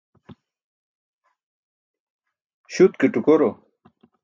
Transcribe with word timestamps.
Śut 2.73 2.93
ke 2.99 3.07
tukoro. 3.13 3.49